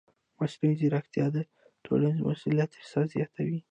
مصنوعي 0.39 0.75
ځیرکتیا 0.79 1.25
د 1.35 1.37
ټولنیز 1.85 2.17
مسؤلیت 2.29 2.69
احساس 2.73 3.07
زیاتوي. 3.15 3.57